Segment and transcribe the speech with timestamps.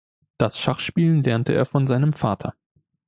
[0.39, 2.55] Das Schachspielen lernte er von seinem Vater.